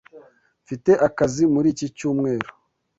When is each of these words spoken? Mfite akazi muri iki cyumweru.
Mfite 0.63 0.91
akazi 1.07 1.43
muri 1.53 1.67
iki 1.73 1.87
cyumweru. 1.97 2.49